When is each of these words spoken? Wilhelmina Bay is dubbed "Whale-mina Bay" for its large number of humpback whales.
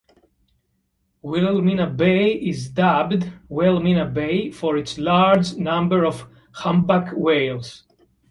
Wilhelmina 1.21 1.85
Bay 1.85 2.33
is 2.33 2.69
dubbed 2.71 3.31
"Whale-mina 3.49 4.07
Bay" 4.07 4.49
for 4.49 4.75
its 4.75 4.97
large 4.97 5.53
number 5.57 6.07
of 6.07 6.27
humpback 6.53 7.13
whales. 7.15 7.83